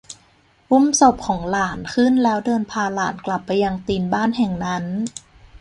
[0.71, 4.85] อุ้มศพของหลานขึ้นแล้วเดินพาหลานกลับไปยังตีนบ้านแห่งนั้น